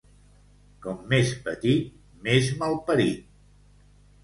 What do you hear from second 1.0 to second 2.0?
més petit,